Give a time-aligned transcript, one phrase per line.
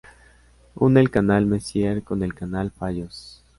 [0.87, 3.43] Une el canal Messier con el canal Fallos.